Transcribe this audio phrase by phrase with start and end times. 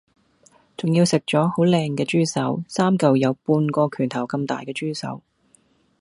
[0.77, 5.21] 仲要食左好靚既豬手三舊有半個拳頭咁大既豬手